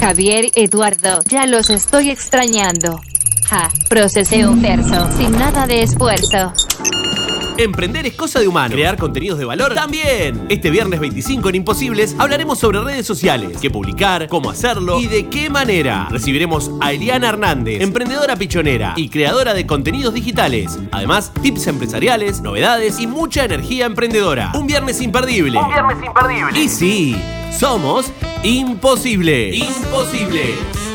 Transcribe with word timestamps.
Javier, 0.00 0.50
Eduardo, 0.54 1.20
ya 1.28 1.46
los 1.46 1.70
estoy 1.70 2.10
extrañando. 2.10 3.00
Ja, 3.48 3.70
procesé 3.88 4.46
un 4.46 4.62
verso, 4.62 5.08
sin 5.16 5.32
nada 5.32 5.66
de 5.66 5.82
esfuerzo. 5.82 6.52
Emprender 7.56 8.06
es 8.06 8.14
cosa 8.14 8.38
de 8.38 8.46
humano. 8.46 8.72
Crear 8.72 8.96
contenidos 8.96 9.38
de 9.40 9.44
valor 9.44 9.74
también. 9.74 10.46
Este 10.48 10.70
viernes 10.70 11.00
25 11.00 11.48
en 11.48 11.54
Imposibles 11.56 12.14
hablaremos 12.16 12.60
sobre 12.60 12.80
redes 12.80 13.04
sociales, 13.04 13.58
qué 13.60 13.68
publicar, 13.68 14.28
cómo 14.28 14.50
hacerlo 14.50 15.00
y 15.00 15.08
de 15.08 15.26
qué 15.26 15.50
manera. 15.50 16.06
Recibiremos 16.08 16.70
a 16.80 16.92
Eliana 16.92 17.30
Hernández, 17.30 17.82
emprendedora 17.82 18.36
pichonera 18.36 18.92
y 18.96 19.08
creadora 19.08 19.54
de 19.54 19.66
contenidos 19.66 20.14
digitales. 20.14 20.78
Además, 20.92 21.32
tips 21.42 21.66
empresariales, 21.66 22.40
novedades 22.42 23.00
y 23.00 23.08
mucha 23.08 23.44
energía 23.44 23.86
emprendedora. 23.86 24.52
Un 24.54 24.68
viernes 24.68 25.00
imperdible. 25.00 25.58
Un 25.58 25.68
viernes 25.68 25.98
imperdible. 26.06 26.60
Y 26.60 26.68
sí, 26.68 27.20
somos 27.58 28.12
Imposible. 28.44 29.50
Imposible. 29.52 30.87